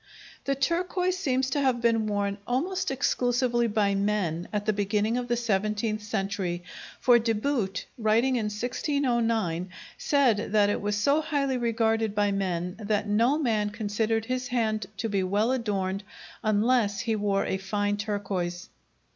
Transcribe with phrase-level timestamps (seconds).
[0.45, 5.27] The turquoise seems to have been worn almost exclusively by men at the beginning of
[5.27, 6.63] the seventeenth century,
[6.99, 9.69] for De Boot, writing in 1609,
[9.99, 14.87] said that it was so highly regarded by men that no man considered his hand
[14.97, 16.03] to be well adorned
[16.43, 18.69] unless he wore a fine turquoise.